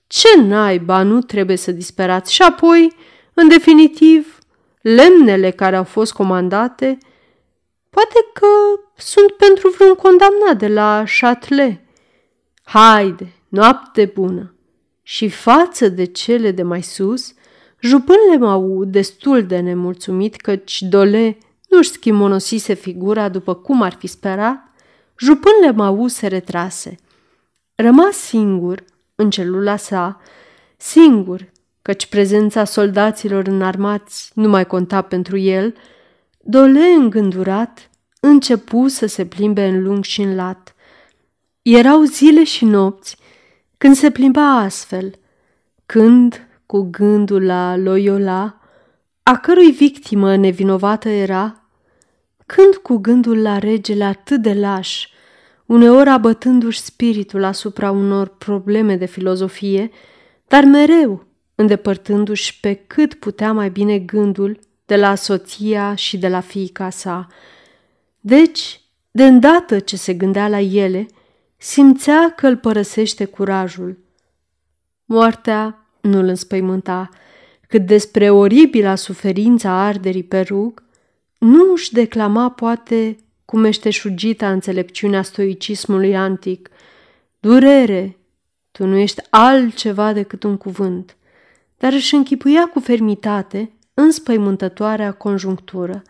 Ce 0.07 0.41
naiba 0.41 1.03
nu 1.03 1.21
trebuie 1.21 1.57
să 1.57 1.71
disperați 1.71 2.33
și 2.33 2.41
apoi, 2.41 2.95
în 3.33 3.47
definitiv, 3.47 4.37
lemnele 4.81 5.51
care 5.51 5.75
au 5.75 5.83
fost 5.83 6.13
comandate, 6.13 6.97
poate 7.89 8.25
că 8.33 8.47
sunt 8.97 9.31
pentru 9.31 9.69
vreun 9.77 9.93
condamnat 9.93 10.57
de 10.57 10.67
la 10.67 11.03
Châtelet. 11.19 11.79
Haide, 12.63 13.33
noapte 13.47 14.11
bună! 14.13 14.51
Și 15.03 15.29
față 15.29 15.87
de 15.87 16.05
cele 16.05 16.51
de 16.51 16.63
mai 16.63 16.81
sus, 16.81 17.33
jupânle 17.81 18.37
m-au 18.39 18.83
destul 18.83 19.45
de 19.45 19.59
nemulțumit 19.59 20.35
căci 20.35 20.81
Dole 20.81 21.37
nu-și 21.67 21.91
schimonosise 21.91 22.73
figura 22.73 23.29
după 23.29 23.55
cum 23.55 23.81
ar 23.81 23.93
fi 23.93 24.07
sperat, 24.07 24.57
jupânle 25.17 25.71
m-au 25.71 26.07
se 26.07 26.27
retrase. 26.27 26.95
Rămas 27.75 28.15
singur 28.15 28.83
în 29.15 29.29
celula 29.29 29.75
sa, 29.75 30.21
singur, 30.77 31.51
căci 31.81 32.05
prezența 32.05 32.63
soldaților 32.63 33.47
înarmați 33.47 34.31
nu 34.33 34.49
mai 34.49 34.65
conta 34.65 35.01
pentru 35.01 35.37
el, 35.37 35.75
Dole 36.49 36.85
îngândurat 36.85 37.89
începu 38.19 38.87
să 38.87 39.05
se 39.05 39.25
plimbe 39.25 39.65
în 39.65 39.83
lung 39.83 40.03
și 40.03 40.21
în 40.21 40.35
lat. 40.35 40.75
Erau 41.61 42.01
zile 42.01 42.43
și 42.43 42.65
nopți 42.65 43.17
când 43.77 43.95
se 43.95 44.11
plimba 44.11 44.57
astfel, 44.57 45.13
când, 45.85 46.47
cu 46.65 46.81
gândul 46.91 47.45
la 47.45 47.77
Loyola, 47.77 48.61
a 49.27 49.37
cărui 49.37 49.71
victimă 49.71 50.35
nevinovată 50.35 51.09
era, 51.09 51.63
când 52.45 52.75
cu 52.75 52.97
gândul 52.97 53.41
la 53.41 53.57
regele 53.57 54.03
atât 54.03 54.41
de 54.41 54.53
laș, 54.53 55.07
uneori 55.65 56.09
abătându-și 56.09 56.79
spiritul 56.79 57.43
asupra 57.43 57.91
unor 57.91 58.27
probleme 58.27 58.95
de 58.95 59.05
filozofie, 59.05 59.89
dar 60.47 60.63
mereu 60.63 61.25
îndepărtându-și 61.55 62.59
pe 62.59 62.73
cât 62.73 63.13
putea 63.13 63.53
mai 63.53 63.69
bine 63.69 63.99
gândul 63.99 64.59
de 64.85 64.95
la 64.95 65.15
soția 65.15 65.95
și 65.95 66.17
de 66.17 66.27
la 66.27 66.39
fiica 66.39 66.89
sa. 66.89 67.27
Deci, 68.19 68.81
de 69.11 69.25
îndată 69.25 69.79
ce 69.79 69.97
se 69.97 70.13
gândea 70.13 70.47
la 70.47 70.59
ele, 70.59 71.07
simțea 71.57 72.33
că 72.35 72.47
îl 72.47 72.57
părăsește 72.57 73.25
curajul. 73.25 73.97
Moartea 75.05 75.87
nu 76.01 76.19
îl 76.19 76.27
înspăimânta, 76.27 77.09
cât 77.67 77.85
despre 77.85 78.29
oribila 78.29 78.95
suferința 78.95 79.71
arderii 79.71 80.23
pe 80.23 80.41
rug, 80.41 80.83
nu 81.37 81.71
își 81.71 81.93
declama 81.93 82.49
poate 82.49 83.15
cu 83.45 83.57
meșteșugita 83.57 84.51
înțelepciunea 84.51 85.21
stoicismului 85.21 86.15
antic. 86.15 86.69
Durere, 87.39 88.17
tu 88.71 88.85
nu 88.85 88.95
ești 88.97 89.21
altceva 89.29 90.13
decât 90.13 90.43
un 90.43 90.57
cuvânt, 90.57 91.17
dar 91.77 91.93
își 91.93 92.15
închipuia 92.15 92.65
cu 92.65 92.79
fermitate 92.79 93.71
înspăimântătoarea 93.93 95.11
conjunctură. 95.11 96.01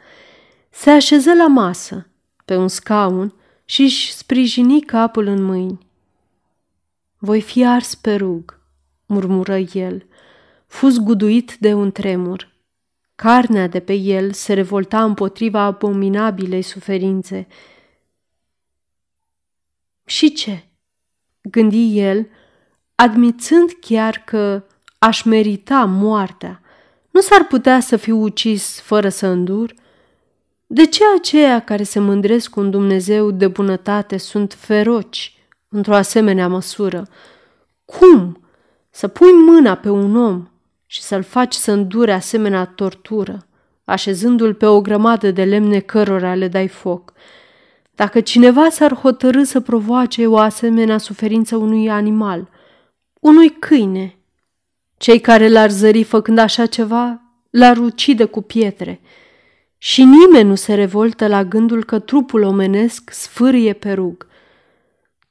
Se 0.70 0.90
așeză 0.90 1.34
la 1.34 1.48
masă, 1.48 2.08
pe 2.46 2.56
un 2.56 2.68
scaun, 2.68 3.34
și 3.66 3.82
își 3.82 4.14
sprijini 4.14 4.82
capul 4.82 5.26
în 5.26 5.44
mâini. 5.44 5.88
Voi 7.18 7.42
fi 7.42 7.66
ars 7.66 7.96
pe 7.96 8.16
rug, 8.16 8.60
murmură 9.06 9.58
el, 9.58 10.06
fus 10.68 10.98
guduit 10.98 11.58
de 11.60 11.74
un 11.74 11.92
tremur. 11.92 12.56
Carnea 13.16 13.68
de 13.68 13.80
pe 13.80 13.94
el 13.94 14.32
se 14.32 14.54
revolta 14.54 15.04
împotriva 15.04 15.60
abominabilei 15.60 16.62
suferințe. 16.62 17.48
Și 20.06 20.34
ce? 20.34 20.68
gândi 21.42 22.00
el, 22.00 22.28
admițând 22.96 23.70
chiar 23.80 24.18
că 24.26 24.64
aș 25.00 25.24
merita 25.24 25.86
moartea. 25.86 26.62
Nu 27.12 27.22
s-ar 27.22 27.44
putea 27.44 27.80
să 27.80 27.96
fiu 27.98 28.22
ucis 28.22 28.80
fără 28.80 29.10
să 29.10 29.28
îndur? 29.28 29.74
De 30.68 30.86
ce 30.86 31.04
aceia 31.18 31.60
care 31.60 31.84
se 31.84 32.00
mândresc 32.00 32.50
cu 32.50 32.60
un 32.60 32.72
Dumnezeu 32.72 33.32
de 33.32 33.48
bunătate 33.48 34.18
sunt 34.18 34.54
feroci 34.54 35.38
într-o 35.70 35.96
asemenea 35.96 36.48
măsură? 36.48 37.08
Cum 37.86 38.42
să 38.90 39.08
pui 39.08 39.32
mâna 39.32 39.76
pe 39.76 39.90
un 39.90 40.16
om 40.16 40.48
și 40.88 41.02
să-l 41.02 41.24
faci 41.24 41.54
să 41.54 41.72
îndure 41.72 42.14
asemenea 42.14 42.66
tortură, 42.66 43.48
așezându-l 43.84 44.54
pe 44.54 44.66
o 44.66 44.82
grămadă 44.82 45.32
de 45.32 45.44
lemne 45.44 45.80
cărora 45.80 46.36
le 46.36 46.48
dai 46.48 46.68
foc? 46.68 47.14
Dacă 47.96 48.22
cineva 48.22 48.70
s-ar 48.70 48.94
hotărâ 48.94 49.44
să 49.44 49.60
provoace 49.60 50.28
o 50.28 50.38
asemenea 50.38 50.98
suferință 50.98 51.56
unui 51.56 51.90
animal, 51.90 52.50
unui 53.20 53.50
câine, 53.50 54.18
cei 54.98 55.20
care 55.20 55.50
l-ar 55.50 55.70
zări 55.70 56.04
făcând 56.04 56.38
așa 56.38 56.66
ceva, 56.66 57.22
l-ar 57.50 57.78
ucide 57.78 58.26
cu 58.26 58.42
pietre– 58.42 59.00
și 59.78 60.04
nimeni 60.04 60.50
nu 60.50 60.56
se 60.56 60.74
revoltă 60.74 61.28
la 61.28 61.44
gândul 61.44 61.84
că 61.84 62.00
trupul 62.00 62.44
omenesc 62.44 63.10
sfârie 63.14 63.74
pe 63.74 63.92
rug. 63.92 64.28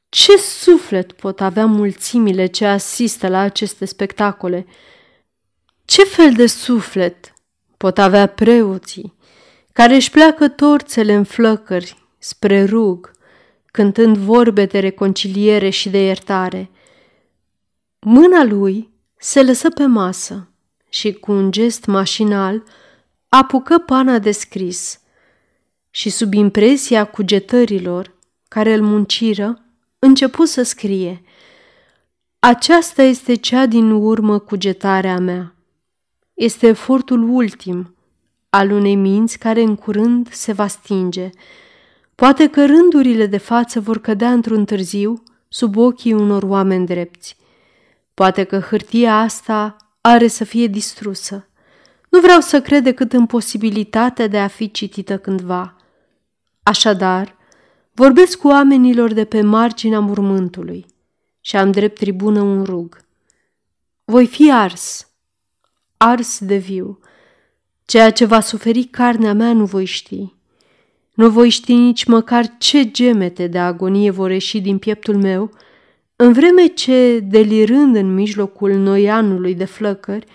Ce 0.08 0.36
suflet 0.36 1.12
pot 1.12 1.40
avea 1.40 1.66
mulțimile 1.66 2.46
ce 2.46 2.66
asistă 2.66 3.28
la 3.28 3.38
aceste 3.38 3.84
spectacole? 3.84 4.66
Ce 5.86 6.04
fel 6.04 6.32
de 6.32 6.46
suflet 6.46 7.32
pot 7.76 7.98
avea 7.98 8.26
preoții 8.26 9.14
care 9.72 9.94
își 9.94 10.10
pleacă 10.10 10.48
torțele 10.48 11.14
în 11.14 11.24
flăcări 11.24 11.96
spre 12.18 12.64
rug, 12.64 13.10
cântând 13.66 14.16
vorbe 14.16 14.64
de 14.64 14.78
reconciliere 14.78 15.68
și 15.68 15.88
de 15.88 15.98
iertare? 16.04 16.70
Mâna 18.00 18.44
lui 18.44 18.90
se 19.18 19.42
lăsă 19.42 19.70
pe 19.70 19.86
masă 19.86 20.48
și 20.88 21.12
cu 21.12 21.32
un 21.32 21.50
gest 21.50 21.84
mașinal– 21.84 22.62
apucă 23.28 23.78
pana 23.78 24.18
de 24.18 24.30
scris 24.30 25.00
și 25.90 26.10
sub 26.10 26.32
impresia 26.32 27.04
cugetărilor 27.04 28.14
care 28.48 28.72
îl 28.74 28.82
munciră, 28.82 29.64
începu 29.98 30.44
să 30.44 30.62
scrie. 30.62 31.22
Aceasta 32.38 33.02
este 33.02 33.34
cea 33.34 33.66
din 33.66 33.90
urmă 33.90 34.38
cugetarea 34.38 35.18
mea. 35.18 35.55
Este 36.36 36.66
efortul 36.66 37.28
ultim 37.28 37.94
al 38.48 38.70
unei 38.70 38.94
minți 38.94 39.38
care 39.38 39.62
în 39.62 39.76
curând 39.76 40.32
se 40.32 40.52
va 40.52 40.66
stinge. 40.66 41.30
Poate 42.14 42.48
că 42.48 42.66
rândurile 42.66 43.26
de 43.26 43.36
față 43.36 43.80
vor 43.80 43.98
cădea 44.00 44.32
într-un 44.32 44.64
târziu 44.64 45.22
sub 45.48 45.76
ochii 45.76 46.12
unor 46.12 46.42
oameni 46.42 46.86
drepți. 46.86 47.36
Poate 48.14 48.44
că 48.44 48.58
hârtia 48.58 49.18
asta 49.18 49.76
are 50.00 50.26
să 50.26 50.44
fie 50.44 50.66
distrusă. 50.66 51.48
Nu 52.08 52.20
vreau 52.20 52.40
să 52.40 52.60
cred 52.60 52.82
decât 52.82 53.12
în 53.12 53.26
posibilitatea 53.26 54.26
de 54.26 54.38
a 54.38 54.46
fi 54.46 54.70
citită 54.70 55.18
cândva. 55.18 55.76
Așadar, 56.62 57.36
vorbesc 57.92 58.38
cu 58.38 58.48
oamenilor 58.48 59.12
de 59.12 59.24
pe 59.24 59.40
marginea 59.42 60.00
mormântului 60.00 60.86
și 61.40 61.56
am 61.56 61.70
drept 61.70 61.98
tribună 61.98 62.40
un 62.40 62.64
rug. 62.64 63.04
Voi 64.04 64.26
fi 64.26 64.50
ars, 64.52 65.05
ars 65.96 66.38
de 66.38 66.56
viu. 66.56 66.98
Ceea 67.84 68.10
ce 68.10 68.24
va 68.24 68.40
suferi 68.40 68.84
carnea 68.84 69.32
mea 69.32 69.52
nu 69.52 69.64
voi 69.64 69.84
ști. 69.84 70.34
Nu 71.14 71.30
voi 71.30 71.48
ști 71.48 71.74
nici 71.74 72.04
măcar 72.04 72.56
ce 72.58 72.90
gemete 72.90 73.46
de 73.46 73.58
agonie 73.58 74.10
vor 74.10 74.30
ieși 74.30 74.60
din 74.60 74.78
pieptul 74.78 75.16
meu, 75.16 75.50
în 76.16 76.32
vreme 76.32 76.66
ce, 76.66 77.18
delirând 77.20 77.96
în 77.96 78.14
mijlocul 78.14 78.72
noianului 78.72 79.54
de 79.54 79.64
flăcări, 79.64 80.26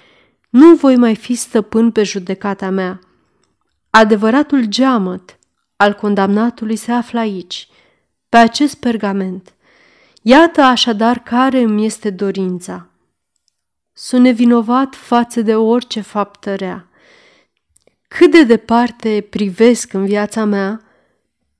nu 0.49 0.75
voi 0.75 0.95
mai 0.95 1.15
fi 1.15 1.33
stăpân 1.33 1.91
pe 1.91 2.03
judecata 2.03 2.69
mea. 2.69 2.99
Adevăratul 3.89 4.65
geamăt 4.65 5.39
al 5.75 5.93
condamnatului 5.93 6.75
se 6.75 6.91
află 6.91 7.19
aici, 7.19 7.67
pe 8.29 8.37
acest 8.37 8.75
pergament. 8.75 9.53
Iată 10.21 10.61
așadar 10.61 11.19
care 11.19 11.59
îmi 11.59 11.85
este 11.85 12.09
dorința. 12.09 12.90
Sunt 14.03 14.21
nevinovat 14.21 14.95
față 14.95 15.41
de 15.41 15.55
orice 15.55 16.01
faptă 16.01 16.55
rea. 16.55 16.89
Cât 18.07 18.31
de 18.31 18.43
departe 18.43 19.27
privesc 19.29 19.93
în 19.93 20.05
viața 20.05 20.45
mea, 20.45 20.81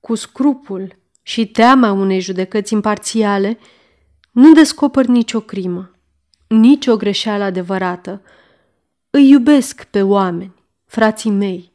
cu 0.00 0.14
scrupul 0.14 0.98
și 1.22 1.46
teama 1.46 1.92
unei 1.92 2.20
judecăți 2.20 2.72
imparțiale, 2.72 3.58
nu 4.30 4.52
descoper 4.52 5.06
nicio 5.06 5.40
crimă, 5.40 5.90
nici 6.46 6.86
o 6.86 6.96
greșeală 6.96 7.44
adevărată. 7.44 8.22
Îi 9.10 9.28
iubesc 9.28 9.84
pe 9.84 10.02
oameni, 10.02 10.54
frații 10.86 11.30
mei. 11.30 11.72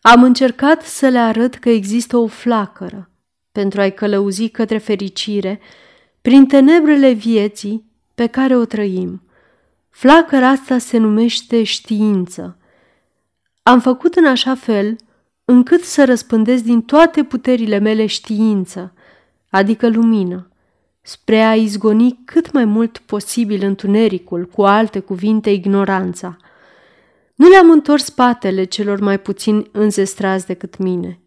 Am 0.00 0.22
încercat 0.22 0.82
să 0.82 1.08
le 1.08 1.18
arăt 1.18 1.54
că 1.54 1.68
există 1.68 2.16
o 2.16 2.26
flacără 2.26 3.10
pentru 3.52 3.80
a-i 3.80 3.94
călăuzi 3.94 4.48
către 4.48 4.78
fericire 4.78 5.60
prin 6.22 6.46
tenebrele 6.46 7.12
vieții 7.12 7.90
pe 8.14 8.26
care 8.26 8.56
o 8.56 8.64
trăim. 8.64 9.20
Flacăra 9.98 10.48
asta 10.48 10.78
se 10.78 10.98
numește 10.98 11.62
știință. 11.62 12.58
Am 13.62 13.80
făcut 13.80 14.14
în 14.14 14.26
așa 14.26 14.54
fel 14.54 14.96
încât 15.44 15.82
să 15.82 16.04
răspândesc 16.04 16.62
din 16.62 16.82
toate 16.82 17.22
puterile 17.24 17.78
mele 17.78 18.06
știință, 18.06 18.92
adică 19.50 19.88
lumină, 19.88 20.50
spre 21.02 21.36
a 21.36 21.54
izgoni 21.54 22.18
cât 22.24 22.52
mai 22.52 22.64
mult 22.64 22.98
posibil 22.98 23.64
întunericul, 23.64 24.44
cu 24.44 24.62
alte 24.62 25.00
cuvinte, 25.00 25.50
ignoranța. 25.50 26.36
Nu 27.34 27.48
le-am 27.48 27.70
întors 27.70 28.04
spatele 28.04 28.64
celor 28.64 29.00
mai 29.00 29.20
puțin 29.20 29.68
înzestrați 29.72 30.46
decât 30.46 30.76
mine. 30.78 31.20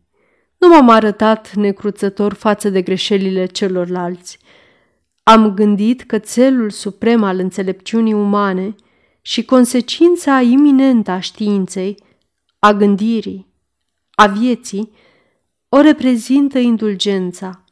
Nu 0.58 0.68
m-am 0.68 0.90
arătat 0.90 1.56
necruțător 1.56 2.34
față 2.34 2.70
de 2.70 2.82
greșelile 2.82 3.46
celorlalți. 3.46 4.40
Am 5.30 5.54
gândit 5.54 6.02
că 6.02 6.20
țelul 6.20 6.70
suprem 6.70 7.24
al 7.24 7.40
înțelepciunii 7.40 8.14
umane 8.14 8.76
și 9.22 9.46
consecința 9.46 10.42
iminentă 10.42 11.12
a 11.12 11.20
științei, 11.20 11.98
a 12.60 12.74
gândirii, 12.74 13.48
a 14.12 14.28
vieții, 14.28 14.92
o 15.70 15.82
reprezintă 15.82 16.58
indulgența, 16.58 17.64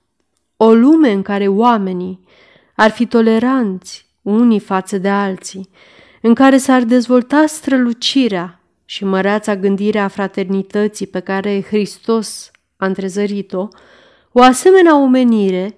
o 0.57 0.73
lume 0.73 1.11
în 1.11 1.21
care 1.21 1.47
oamenii 1.47 2.19
ar 2.75 2.89
fi 2.89 3.05
toleranți 3.05 4.05
unii 4.21 4.59
față 4.59 4.97
de 4.97 5.09
alții, 5.09 5.69
în 6.21 6.33
care 6.33 6.57
s-ar 6.57 6.83
dezvolta 6.83 7.45
strălucirea 7.45 8.61
și 8.85 9.05
măreața 9.05 9.55
gândirea 9.55 10.03
a 10.03 10.07
fraternității 10.07 11.07
pe 11.07 11.19
care 11.19 11.61
Hristos 11.61 12.51
a 12.75 12.85
întrezărit-o, 12.85 13.67
o 14.31 14.41
asemenea 14.41 14.97
omenire 14.97 15.77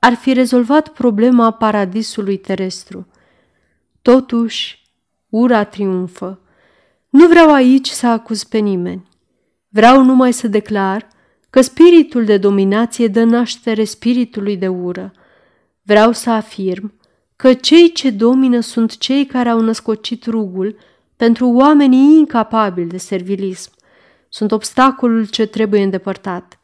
ar 0.00 0.14
fi 0.14 0.32
rezolvat 0.32 0.88
problema 0.88 1.50
paradisului 1.50 2.36
terestru. 2.36 3.06
Totuși, 4.02 4.82
ura 5.28 5.64
triumfă. 5.64 6.40
Nu 7.08 7.26
vreau 7.28 7.52
aici 7.52 7.88
să 7.88 8.06
acuz 8.06 8.44
pe 8.44 8.58
nimeni. 8.58 9.08
Vreau 9.68 10.02
numai 10.04 10.32
să 10.32 10.48
declar 10.48 11.08
că 11.50 11.60
spiritul 11.60 12.24
de 12.24 12.38
dominație 12.38 13.08
dă 13.08 13.24
naștere 13.24 13.84
spiritului 13.84 14.56
de 14.56 14.68
ură. 14.68 15.12
Vreau 15.82 16.12
să 16.12 16.30
afirm 16.30 16.92
că 17.36 17.54
cei 17.54 17.92
ce 17.92 18.10
domină 18.10 18.60
sunt 18.60 18.98
cei 18.98 19.26
care 19.26 19.48
au 19.48 19.60
născocit 19.60 20.24
rugul 20.24 20.76
pentru 21.16 21.48
oamenii 21.48 22.16
incapabili 22.18 22.88
de 22.88 22.96
servilism. 22.96 23.70
Sunt 24.28 24.52
obstacolul 24.52 25.26
ce 25.26 25.46
trebuie 25.46 25.82
îndepărtat. 25.82 26.60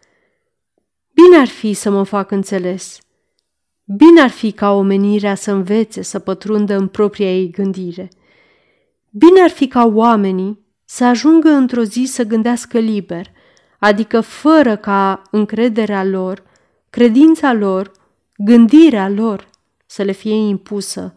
Bine 1.12 1.37
ar 1.37 1.46
fi 1.46 1.72
să 1.72 1.90
mă 1.90 2.03
fac 2.03 2.31
înțeles. 2.31 3.01
Bine 3.88 4.20
ar 4.20 4.31
fi 4.31 4.53
ca 4.53 4.72
omenirea 4.72 5.35
să 5.35 5.51
învețe 5.51 6.03
să 6.03 6.18
pătrundă 6.18 6.77
în 6.77 6.87
propria 6.87 7.37
ei 7.37 7.51
gândire. 7.51 8.09
Bine 9.11 9.40
ar 9.40 9.51
fi 9.51 9.68
ca 9.68 9.85
oamenii 9.85 10.64
să 10.85 11.05
ajungă 11.05 11.49
într-o 11.49 11.83
zi 11.83 12.05
să 12.05 12.25
gândească 12.25 12.79
liber, 12.79 13.27
adică 13.79 14.20
fără 14.20 14.77
ca 14.77 15.22
încrederea 15.31 16.05
lor, 16.05 16.42
credința 16.90 17.53
lor, 17.53 17.92
gândirea 18.37 19.09
lor 19.09 19.49
să 19.87 20.03
le 20.03 20.12
fie 20.12 20.35
impusă. 20.35 21.14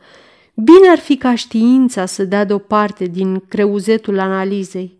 Bine 0.53 0.89
ar 0.89 0.97
fi 0.97 1.17
ca 1.17 1.35
știința 1.35 2.05
să 2.05 2.23
dea 2.23 2.45
deoparte 2.45 3.05
din 3.05 3.39
creuzetul 3.47 4.19
analizei 4.19 4.97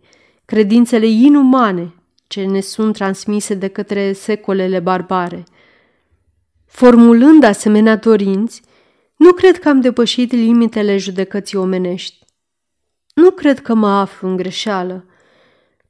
credințele 0.50 1.06
inumane 1.06 1.94
ce 2.26 2.44
ne 2.44 2.60
sunt 2.60 2.94
transmise 2.94 3.54
de 3.54 3.68
către 3.68 4.12
secolele 4.12 4.80
barbare. 4.80 5.44
Formulând 6.70 7.44
asemenea 7.44 7.96
dorinți, 7.96 8.62
nu 9.16 9.32
cred 9.32 9.58
că 9.58 9.68
am 9.68 9.80
depășit 9.80 10.32
limitele 10.32 10.96
judecății 10.96 11.58
omenești. 11.58 12.18
Nu 13.14 13.30
cred 13.30 13.60
că 13.60 13.74
mă 13.74 13.88
aflu 13.88 14.28
în 14.28 14.36
greșeală. 14.36 15.04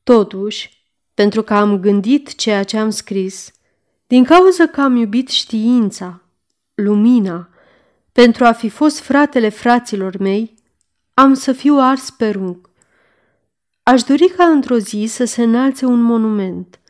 Totuși, 0.02 0.84
pentru 1.14 1.42
că 1.42 1.54
am 1.54 1.80
gândit 1.80 2.34
ceea 2.34 2.62
ce 2.62 2.78
am 2.78 2.90
scris, 2.90 3.52
din 4.06 4.24
cauza 4.24 4.66
că 4.66 4.80
am 4.80 4.96
iubit 4.96 5.28
știința, 5.28 6.22
lumina, 6.74 7.48
pentru 8.12 8.44
a 8.44 8.52
fi 8.52 8.68
fost 8.68 9.00
fratele 9.00 9.48
fraților 9.48 10.16
mei, 10.16 10.54
am 11.14 11.34
să 11.34 11.52
fiu 11.52 11.76
ars 11.78 12.10
pe 12.10 12.30
rung. 12.30 12.70
Aș 13.82 14.02
dori 14.02 14.28
ca 14.36 14.44
într-o 14.44 14.78
zi 14.78 15.06
să 15.08 15.24
se 15.24 15.42
înalțe 15.42 15.84
un 15.86 16.00
monument, 16.00 16.80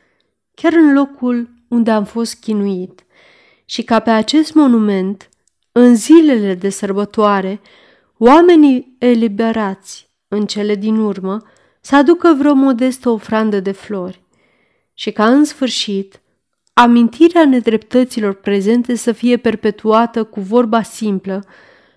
chiar 0.53 0.73
în 0.73 0.93
locul 0.93 1.49
unde 1.67 1.91
am 1.91 2.05
fost 2.05 2.35
chinuit, 2.35 3.05
și 3.71 3.83
ca 3.83 3.99
pe 3.99 4.09
acest 4.09 4.53
monument, 4.53 5.29
în 5.71 5.95
zilele 5.95 6.53
de 6.53 6.69
sărbătoare, 6.69 7.61
oamenii 8.17 8.95
eliberați 8.97 10.09
în 10.27 10.45
cele 10.45 10.75
din 10.75 10.97
urmă 10.97 11.41
să 11.81 11.95
aducă 11.95 12.33
vreo 12.37 12.53
modestă 12.53 13.09
ofrandă 13.09 13.59
de 13.59 13.71
flori 13.71 14.21
și 14.93 15.11
ca 15.11 15.27
în 15.27 15.43
sfârșit 15.43 16.21
amintirea 16.73 17.45
nedreptăților 17.45 18.33
prezente 18.33 18.95
să 18.95 19.11
fie 19.11 19.37
perpetuată 19.37 20.23
cu 20.23 20.39
vorba 20.39 20.81
simplă 20.81 21.45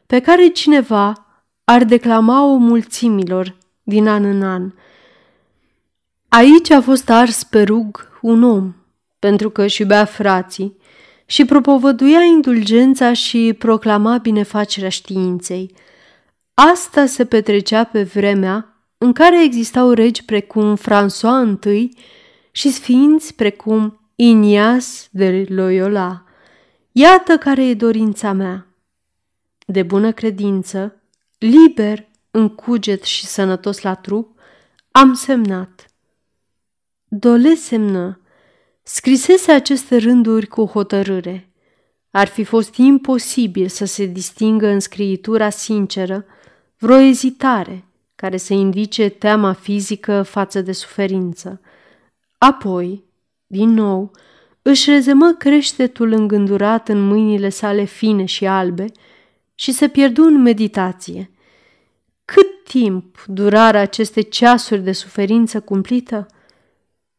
pe 0.07 0.21
care 0.21 0.47
cineva 0.47 1.27
ar 1.65 1.85
declama-o 1.85 2.57
mulțimilor 2.57 3.57
din 3.83 4.09
an 4.09 4.25
în 4.25 4.43
an. 4.43 4.73
Aici 6.29 6.71
a 6.71 6.81
fost 6.81 7.11
ars 7.11 7.43
pe 7.43 7.63
rug 7.63 8.19
un 8.21 8.43
om, 8.43 8.75
pentru 9.19 9.51
că 9.51 9.63
își 9.63 9.81
iubea 9.81 10.05
frații 10.05 10.83
și 11.27 11.45
propovăduia 11.45 12.23
indulgența 12.23 13.13
și 13.13 13.55
proclama 13.59 14.19
binefacerea 14.19 14.89
științei. 14.89 15.75
Asta 16.55 17.07
se 17.07 17.25
petrecea 17.25 17.85
pe 17.85 18.03
vremea 18.03 18.87
în 18.99 19.13
care 19.13 19.43
existau 19.43 19.91
regi 19.91 20.25
precum 20.25 20.77
François 20.77 21.65
I 21.65 21.97
și 22.51 22.71
sfinți 22.71 23.35
precum 23.35 24.01
Inias 24.15 25.09
de 25.11 25.47
Loyola. 25.49 26.25
Iată 26.93 27.37
care 27.37 27.67
e 27.67 27.75
dorința 27.75 28.33
mea. 28.33 28.67
De 29.67 29.83
bună 29.83 30.13
credință, 30.13 31.03
liber, 31.39 32.09
în 32.31 32.49
cuget 32.49 33.03
și 33.03 33.27
sănătos 33.27 33.83
la 33.83 33.95
trup, 33.95 34.39
am 34.91 35.15
semnat. 35.15 35.87
Dole 37.09 37.55
semnă. 37.55 38.21
Scrisese 38.87 39.53
aceste 39.53 39.97
rânduri 39.97 40.47
cu 40.47 40.65
hotărâre. 40.65 41.49
Ar 42.11 42.27
fi 42.27 42.45
fost 42.45 42.77
imposibil 42.77 43.69
să 43.69 43.85
se 43.85 44.07
distingă 44.07 44.67
în 44.67 44.81
scriitura 44.81 45.51
sinceră 45.51 46.25
vreo 46.79 46.97
ezitare 46.97 47.85
care 48.15 48.37
să 48.37 48.53
indice 48.53 49.09
teama 49.09 49.53
fizică 49.53 50.23
față 50.23 50.61
de 50.61 50.73
suferință. 50.73 51.61
Apoi, 52.39 53.05
din 53.47 53.69
nou, 53.69 54.11
își 54.63 54.91
rezemă 54.91 55.35
creștetul 55.39 56.13
îngândurat 56.13 56.89
în 56.89 57.07
mâinile 57.07 57.49
sale 57.49 57.85
fine 57.85 58.25
și 58.25 58.47
albe 58.47 58.87
și 59.55 59.73
se 59.73 59.89
pierdu 59.89 60.23
în 60.23 60.43
meditație. 60.43 61.31
Cât 62.25 62.65
timp 62.65 63.25
durară 63.27 63.79
aceste 63.79 64.21
ceasuri 64.21 64.83
de 64.83 64.93
suferință 64.93 65.61
cumplită? 65.61 66.27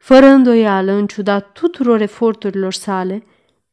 Fără 0.05 0.25
îndoială, 0.25 0.91
în 0.91 1.07
ciuda 1.07 1.39
tuturor 1.39 2.01
eforturilor 2.01 2.73
sale, 2.73 3.23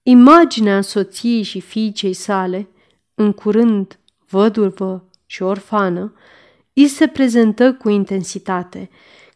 imaginea 0.03 0.81
soției 0.81 1.43
și 1.43 1.61
fiicei 1.61 2.13
sale, 2.13 2.69
în 3.15 3.33
curând 3.33 3.99
văduvă 4.29 5.09
și 5.27 5.43
orfană, 5.43 6.15
îi 6.73 6.87
se 6.87 7.07
prezentă 7.07 7.73
cu 7.75 7.89
intensitate, 7.89 8.91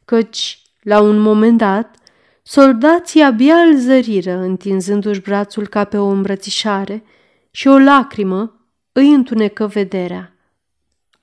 căci, 0.05 0.63
la 0.83 1.01
un 1.01 1.19
moment 1.19 1.59
dat, 1.59 1.97
soldații 2.43 3.23
abia 3.23 3.55
îl 3.55 3.77
zăriră 3.77 4.33
întinzându-și 4.33 5.21
brațul 5.21 5.67
ca 5.67 5.85
pe 5.85 5.99
o 5.99 6.07
îmbrățișare 6.07 7.05
și 7.51 7.69
o 7.69 7.79
lacrimă 7.79 8.67
îi 8.93 9.13
întunecă 9.13 9.67
vederea. 9.67 10.37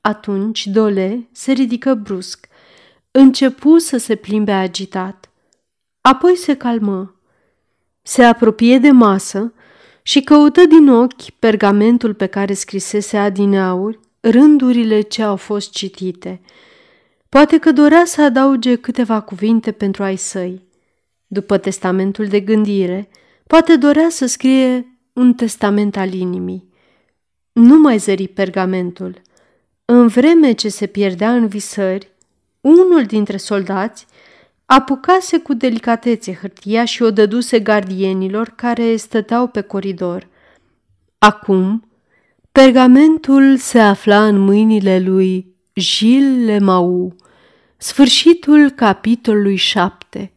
Atunci 0.01 0.65
Dole 0.65 1.27
se 1.31 1.51
ridică 1.51 1.93
brusc, 1.93 2.47
începu 3.11 3.77
să 3.77 3.97
se 3.97 4.15
plimbe 4.15 4.51
agitat. 4.51 5.27
Apoi 6.05 6.35
se 6.35 6.55
calmă. 6.55 7.15
Se 8.01 8.23
apropie 8.23 8.77
de 8.77 8.91
masă 8.91 9.53
și 10.01 10.21
căută 10.21 10.65
din 10.65 10.89
ochi 10.89 11.29
pergamentul 11.39 12.13
pe 12.13 12.25
care 12.25 12.53
scrisese 12.53 13.17
adineauri 13.17 13.99
rândurile 14.19 15.01
ce 15.01 15.23
au 15.23 15.35
fost 15.35 15.71
citite. 15.71 16.41
Poate 17.29 17.57
că 17.57 17.71
dorea 17.71 18.05
să 18.05 18.21
adauge 18.21 18.75
câteva 18.75 19.21
cuvinte 19.21 19.71
pentru 19.71 20.03
ai 20.03 20.15
săi. 20.15 20.61
După 21.27 21.57
testamentul 21.57 22.25
de 22.27 22.39
gândire, 22.39 23.09
poate 23.47 23.75
dorea 23.75 24.09
să 24.09 24.25
scrie 24.25 24.97
un 25.13 25.33
testament 25.33 25.97
al 25.97 26.13
inimii. 26.13 26.69
Nu 27.51 27.77
mai 27.77 27.97
zări 27.97 28.27
pergamentul. 28.27 29.21
În 29.85 30.07
vreme 30.07 30.51
ce 30.51 30.69
se 30.69 30.85
pierdea 30.85 31.33
în 31.33 31.47
visări, 31.47 32.11
unul 32.61 33.03
dintre 33.03 33.37
soldați 33.37 34.05
apucase 34.65 35.39
cu 35.39 35.53
delicatețe 35.53 36.33
hârtia 36.33 36.85
și 36.85 37.01
o 37.03 37.11
dăduse 37.11 37.59
gardienilor 37.59 38.47
care 38.55 38.95
stăteau 38.95 39.47
pe 39.47 39.61
coridor. 39.61 40.27
Acum, 41.17 41.89
pergamentul 42.51 43.57
se 43.57 43.79
afla 43.79 44.27
în 44.27 44.39
mâinile 44.39 44.99
lui 44.99 45.55
Gilles 45.79 46.45
Lemau. 46.45 47.15
Sfârșitul 47.77 48.69
capitolului 48.69 49.55
7 49.55 50.32